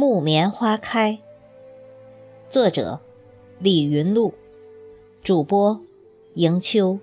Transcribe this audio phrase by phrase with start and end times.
[0.00, 1.18] 木棉花开，
[2.48, 3.00] 作者
[3.58, 4.32] 李云露，
[5.24, 5.80] 主播
[6.34, 7.00] 迎秋。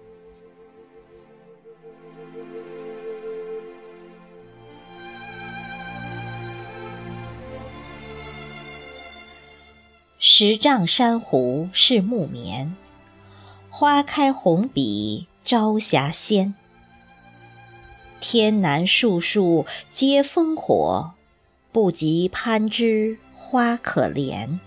[10.17, 12.77] 十丈珊瑚是木棉，
[13.69, 16.55] 花开红比朝霞鲜。
[18.21, 21.11] 天南树树皆烽火。
[21.75, 24.59] 不及攀枝花可怜。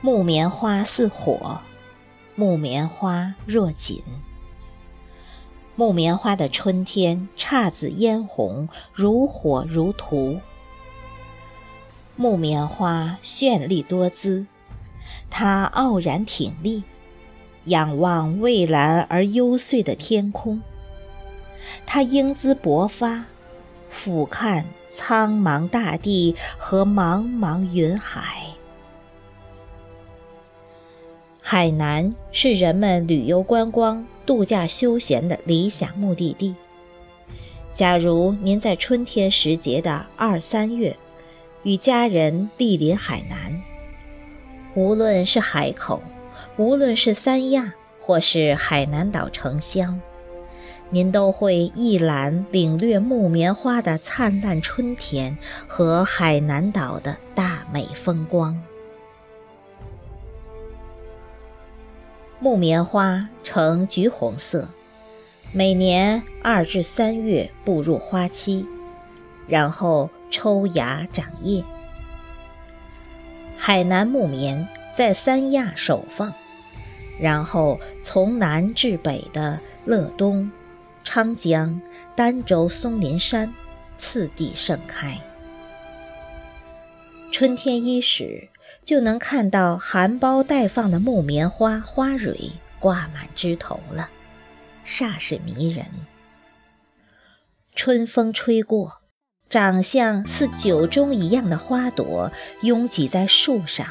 [0.00, 1.60] 木棉花似火，
[2.36, 4.00] 木棉花若锦。
[5.74, 10.40] 木棉花的春天姹紫嫣红，如火如荼。
[12.14, 14.46] 木棉花绚丽多姿，
[15.28, 16.84] 它傲然挺立，
[17.64, 20.62] 仰望蔚蓝而幽邃的天空。
[21.86, 23.24] 它英姿勃发，
[23.90, 28.42] 俯瞰苍茫大地和茫茫云海。
[31.40, 36.54] 海南是人们旅游观光、度假休闲的理想目的地。
[37.74, 40.96] 假如您在春天时节的二三月，
[41.64, 43.62] 与家人莅临海南，
[44.74, 46.02] 无论是海口，
[46.56, 50.00] 无论是三亚，或是海南岛城乡。
[50.90, 58.62] 您都会一览领略木棉花的灿烂春天和海南岛的大美风光。
[62.38, 64.68] 木棉花呈橘红色，
[65.52, 68.66] 每年二至三月步入花期，
[69.48, 71.64] 然后抽芽长叶。
[73.56, 76.32] 海南木棉在三亚首放，
[77.18, 80.52] 然后从南至北的乐东。
[81.04, 81.80] 昌江、
[82.16, 83.54] 儋州松林山
[83.96, 85.20] 次第盛开。
[87.30, 88.48] 春天伊始，
[88.84, 94.08] 就能看到含苞待放的木棉花花蕊挂满枝头了，
[94.84, 95.84] 煞是迷人。
[97.74, 99.00] 春风吹过，
[99.48, 102.32] 长相似酒盅一样的花朵
[102.62, 103.86] 拥挤在树上，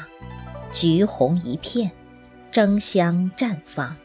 [0.72, 1.92] 橘红一片，
[2.50, 3.96] 争相绽放。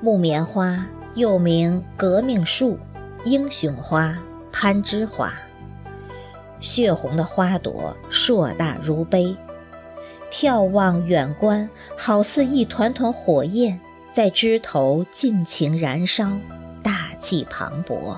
[0.00, 2.78] 木棉花又名革命树、
[3.24, 4.16] 英雄花、
[4.52, 5.32] 攀枝花。
[6.60, 9.36] 血红的花朵硕大如杯，
[10.30, 13.80] 眺望远观，好似一团团火焰
[14.12, 16.38] 在枝头尽情燃烧，
[16.80, 18.16] 大气磅礴。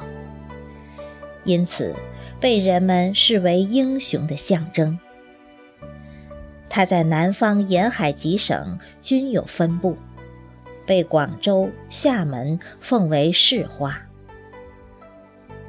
[1.44, 1.94] 因此，
[2.38, 4.98] 被人们视为英雄的象征。
[6.68, 9.96] 它在南方沿海几省均有分布。
[10.90, 13.96] 被广州、厦门奉为市花。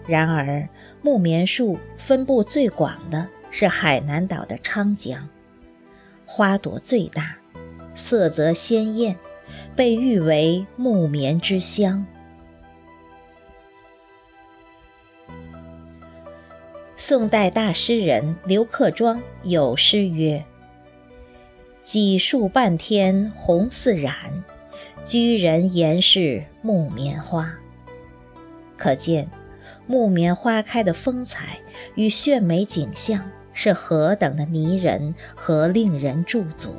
[0.07, 0.67] 然而，
[1.03, 5.29] 木棉树分布最广的是海南岛的昌江，
[6.25, 7.37] 花朵最大，
[7.93, 9.15] 色泽鲜艳，
[9.75, 12.03] 被誉为“木棉之乡”。
[16.97, 20.43] 宋代大诗人刘克庄有诗曰
[21.85, 24.43] ：“几树半天红似染。”
[25.03, 27.55] 居人言是木棉花，
[28.77, 29.29] 可见
[29.87, 31.59] 木棉花开的风采
[31.95, 36.75] 与炫美景象是何等的迷人和令人驻足。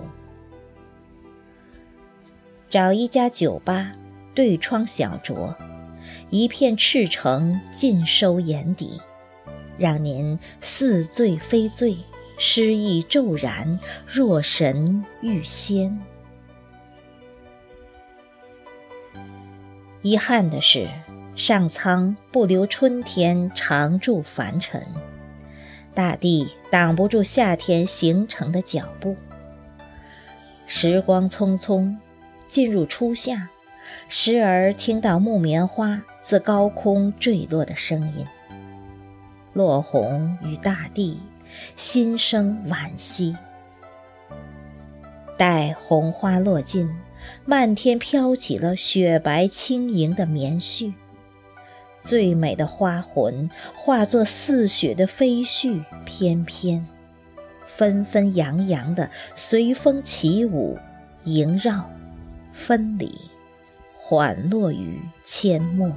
[2.71, 3.91] 找一家酒吧，
[4.35, 5.57] 对窗小酌，
[6.31, 9.01] 一片赤诚尽收眼底，
[9.77, 11.97] 让您似醉非醉，
[12.39, 16.01] 诗意骤然，若神欲仙。
[20.03, 20.89] 遗憾的是，
[21.37, 24.85] 上苍不留春天常驻凡尘，
[25.95, 29.17] 大地挡不住夏天行程的脚步。
[30.67, 31.97] 时光匆匆，
[32.49, 33.49] 进入初夏，
[34.09, 38.27] 时而听到木棉花自高空坠落的声音，
[39.53, 41.21] 落红与大地，
[41.77, 43.37] 心生惋惜。
[45.43, 46.89] 待红花落尽。
[47.45, 50.93] 漫天飘起了雪白轻盈的棉絮，
[52.01, 56.87] 最美的花魂化作似雪的飞絮翩翩，
[57.67, 60.79] 纷纷扬扬的随风起舞，
[61.25, 61.91] 萦绕，
[62.53, 63.13] 分离，
[63.93, 65.91] 缓落于阡陌，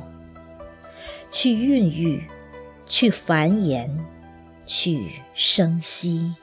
[1.29, 2.23] 去孕育，
[2.87, 3.91] 去繁衍，
[4.65, 6.33] 去生息。